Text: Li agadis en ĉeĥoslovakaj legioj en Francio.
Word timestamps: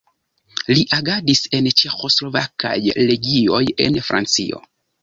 Li 0.69 0.85
agadis 0.97 1.43
en 1.59 1.69
ĉeĥoslovakaj 1.83 2.75
legioj 3.13 3.65
en 3.89 4.05
Francio. 4.11 4.69